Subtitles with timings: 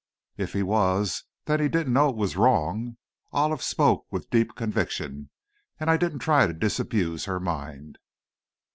[0.35, 2.97] "If he was, then he didn't know it was wrong."
[3.31, 5.29] Olive spoke with deep conviction,
[5.79, 7.99] and I didn't try to disabuse her mind.